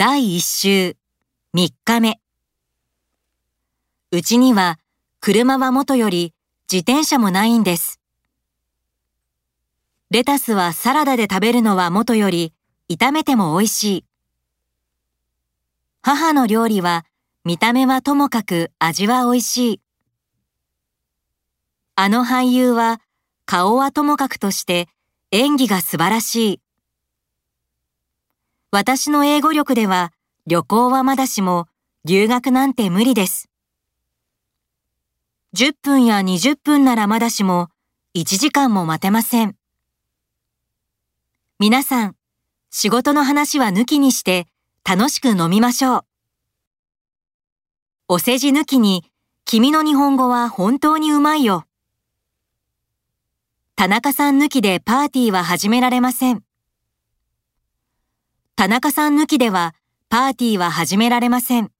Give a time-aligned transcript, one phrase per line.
[0.00, 0.96] 第1週
[1.56, 2.20] 3日目
[4.12, 4.78] うちには
[5.18, 6.34] 車は元より
[6.72, 7.98] 自転車もないんです。
[10.12, 12.54] レタスはサラダで食べるのは元より
[12.88, 14.04] 炒めても美味しい。
[16.00, 17.04] 母の料理は
[17.44, 19.80] 見た目はともかく味は美味しい。
[21.96, 23.00] あの俳優は
[23.46, 24.86] 顔はともかくとして
[25.32, 26.67] 演技が素晴らしい。
[28.70, 30.12] 私の英語力では
[30.46, 31.68] 旅行はまだしも
[32.04, 33.48] 留学なんて無理です。
[35.54, 37.68] 10分や20分ならまだしも
[38.14, 39.56] 1時間も待てません。
[41.58, 42.16] 皆さん、
[42.70, 44.46] 仕事の話は抜きにして
[44.84, 46.04] 楽しく飲みましょう。
[48.08, 49.04] お世辞抜きに
[49.46, 51.64] 君の日本語は本当にうまいよ。
[53.76, 56.47] 田中さん抜きでパーティーは始められません。
[58.58, 59.76] 田中さん抜きでは
[60.08, 61.70] パーティーは始められません。